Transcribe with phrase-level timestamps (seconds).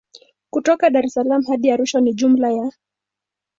[0.53, 2.71] Kutoka Daressalaam hadi Arusha ni jumla ya